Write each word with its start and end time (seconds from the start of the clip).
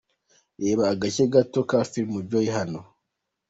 Reba 0.61 0.83
agace 0.93 1.23
gato 1.33 1.59
ka 1.69 1.79
film 1.91 2.11
Joy 2.29 2.47
hano:. 2.57 2.81